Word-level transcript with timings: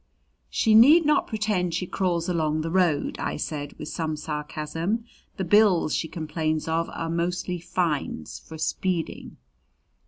"She 0.49 0.73
need 0.73 1.05
not 1.05 1.27
pretend 1.27 1.75
she 1.75 1.85
crawls 1.85 2.27
along 2.27 2.61
the 2.61 2.71
road," 2.71 3.19
I 3.19 3.37
said 3.37 3.73
with 3.73 3.87
some 3.89 4.17
sarcasm. 4.17 5.05
"The 5.37 5.43
bills 5.43 5.93
she 5.93 6.07
complains 6.07 6.67
of 6.67 6.89
are 6.89 7.07
mostly 7.07 7.59
fines 7.59 8.39
for 8.39 8.57
speeding." 8.57 9.37